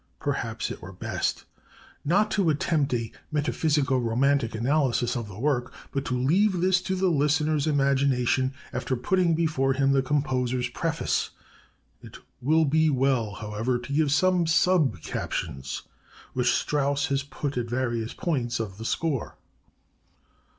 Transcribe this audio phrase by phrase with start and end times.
[0.19, 1.43] Perhaps it were best...
[2.03, 6.95] not to attempt a metaphysico romantic analysis of the work, but to leave this to
[6.95, 11.29] the listener's imagination, after putting before him the composer's preface.
[12.01, 15.83] It will be well, however, to give some sub captions
[16.33, 19.37] which Strauss has put at various points of the score.